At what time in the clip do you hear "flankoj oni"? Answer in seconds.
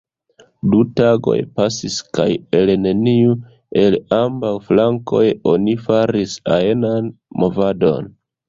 4.71-5.79